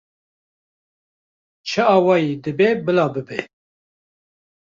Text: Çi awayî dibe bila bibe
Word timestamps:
Çi 1.67 1.81
awayî 1.95 2.33
dibe 2.43 2.69
bila 2.85 3.07
bibe 3.13 3.39